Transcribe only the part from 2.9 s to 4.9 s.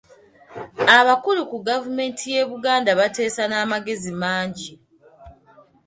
baateesa n'amagezi mangi.